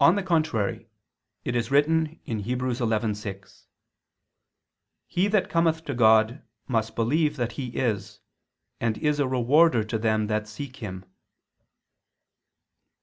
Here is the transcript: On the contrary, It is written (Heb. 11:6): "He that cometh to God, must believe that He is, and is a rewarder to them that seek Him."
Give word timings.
On 0.00 0.14
the 0.14 0.22
contrary, 0.22 0.88
It 1.44 1.54
is 1.54 1.70
written 1.70 2.18
(Heb. 2.26 2.34
11:6): 2.60 3.64
"He 5.06 5.28
that 5.28 5.50
cometh 5.50 5.84
to 5.84 5.92
God, 5.94 6.42
must 6.66 6.96
believe 6.96 7.36
that 7.36 7.52
He 7.52 7.66
is, 7.76 8.20
and 8.80 8.96
is 8.96 9.18
a 9.20 9.28
rewarder 9.28 9.84
to 9.84 9.98
them 9.98 10.28
that 10.28 10.48
seek 10.48 10.76
Him." 10.76 11.04